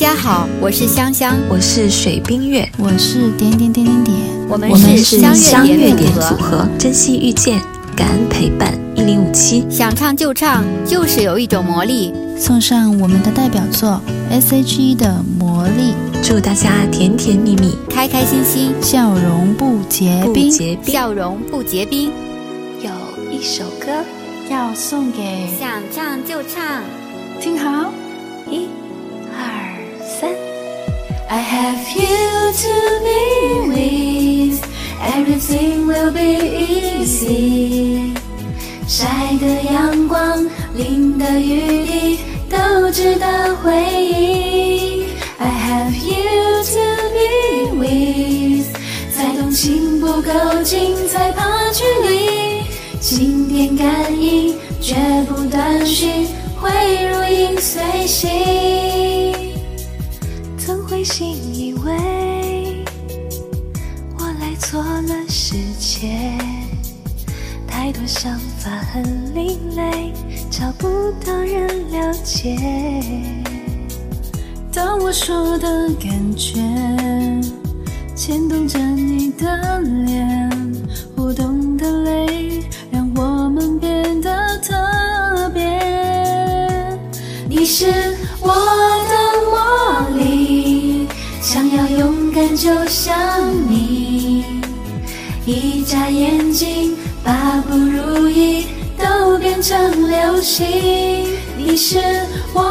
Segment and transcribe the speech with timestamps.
[0.00, 4.16] 家好，我是香香，我是水冰月，我是点点点点点，
[4.48, 7.60] 我们是是相月悦点组组合，珍惜遇见，
[7.94, 9.62] 感恩陪伴，一零五七。
[9.70, 12.14] 想唱就唱，就是有一种魔力。
[12.38, 14.00] 送上我们的代表作
[14.30, 15.92] S.H.E 的《魔力
[16.22, 20.94] 祝大家甜甜蜜蜜，开开心心，》，笑容不结不冰，结冰。
[20.94, 22.10] 笑容不结冰。
[22.80, 22.90] 有
[23.30, 23.92] 一首歌，
[24.50, 26.82] 要送给想唱就唱，
[27.38, 27.92] 听好。
[28.50, 28.66] 一。
[31.32, 34.60] I have you to be with,
[35.14, 36.40] everything will be
[36.98, 38.16] easy.
[38.88, 39.06] 晒
[39.38, 45.04] 的阳光，淋的雨滴，都值得回忆。
[45.38, 48.76] I have you to be with，
[49.16, 50.32] 再动情不够
[50.64, 52.64] 近，才怕距离。
[52.98, 54.96] 经典感应，绝
[55.28, 56.08] 不断续，
[56.60, 56.68] 会
[57.06, 59.09] 如影随形。
[61.00, 62.84] 曾会信以为
[64.18, 66.36] 我来错了世界，
[67.66, 70.12] 太多想法很另类，
[70.50, 72.54] 找不到人了解。
[74.74, 76.60] 当我说的感觉，
[78.14, 80.50] 牵动着你的脸，
[81.16, 85.64] 互动的泪，让我们变得特别。
[87.48, 87.86] 你是
[92.60, 93.16] 就像
[93.70, 94.44] 你，
[95.46, 96.94] 一眨眼睛
[97.24, 98.66] 把不如意
[98.98, 100.68] 都变成流星。
[101.56, 101.98] 你是
[102.52, 102.62] 我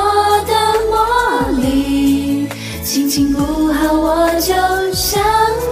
[0.46, 0.54] 的
[0.92, 2.48] 魔力，
[2.84, 4.54] 心情不好我就
[4.94, 5.24] 想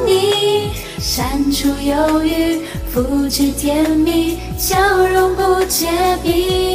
[0.04, 2.62] 你，删除忧郁，
[2.92, 4.80] 复制甜蜜，笑
[5.14, 5.86] 容不结
[6.24, 6.67] 冰。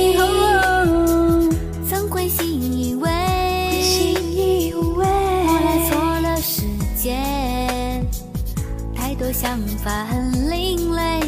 [9.83, 11.21] 法很另类，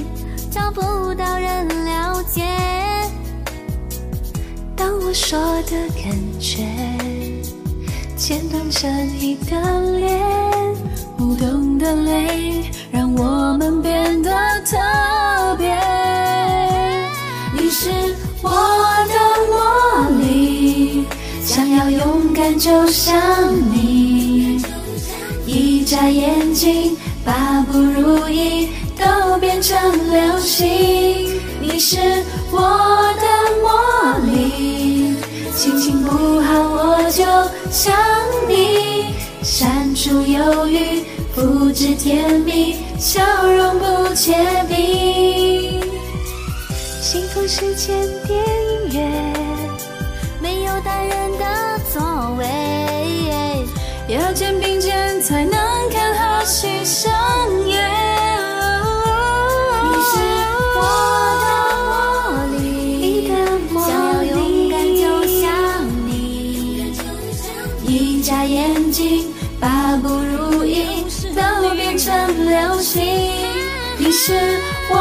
[0.48, 0.80] 找不
[1.14, 2.44] 到人了解。
[4.76, 6.62] 当我说的感觉，
[8.16, 8.88] 牵动着
[9.18, 10.20] 你的脸，
[11.18, 14.30] 互动的泪，让我们变得
[14.64, 15.76] 特别。
[17.52, 17.90] 你是
[18.40, 18.50] 我
[19.10, 19.14] 的
[19.50, 21.04] 魔力，
[21.42, 23.12] 想要勇敢就像
[23.72, 24.62] 你，
[25.44, 28.68] 一眨眼睛把不如意
[28.98, 29.76] 都变成
[30.10, 31.40] 流星。
[31.60, 31.98] 你是
[32.50, 32.60] 我
[33.20, 33.26] 的
[33.62, 35.16] 魔力，
[35.54, 37.24] 心情不好我就
[37.70, 37.96] 想
[38.46, 41.04] 你，删除忧郁，
[41.34, 44.34] 复制甜蜜，笑容不结
[44.68, 45.80] 冰。
[47.00, 47.96] 幸福是间
[48.26, 48.98] 点音乐，
[50.40, 52.02] 没有大人的座
[52.36, 53.64] 位，
[54.08, 55.52] 要肩并肩才能
[55.90, 57.10] 看好戏声
[71.34, 72.12] 都变成
[72.48, 73.02] 流星。
[73.96, 74.32] 你是
[74.90, 74.96] 我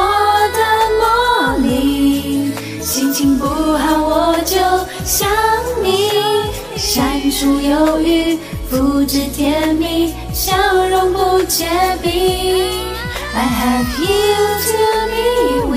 [0.53, 0.59] 的
[0.99, 2.51] 魔力，
[2.81, 4.55] 心情不好我就
[5.03, 5.27] 想
[5.83, 6.11] 你，
[6.77, 8.37] 删除忧郁，
[8.69, 10.55] 复制甜蜜，笑
[10.89, 11.65] 容不结
[12.01, 12.11] 冰。
[13.35, 14.07] I have you
[14.69, 14.77] to
[15.09, 15.72] be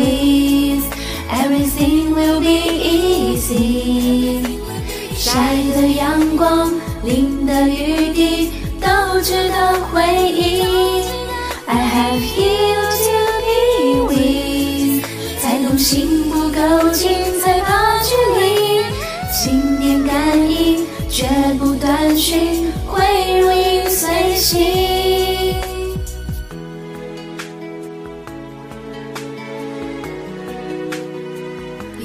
[22.37, 24.61] 断续，会如影随形。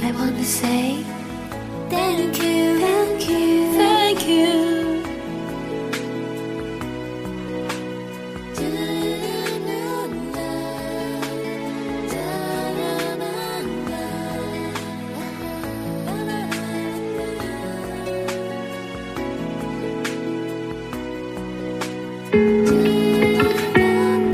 [0.03, 1.03] I wanna say
[1.89, 2.90] thank you,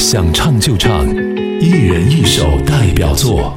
[0.09, 1.06] 想唱就唱，
[1.59, 3.54] 一人一首代表作。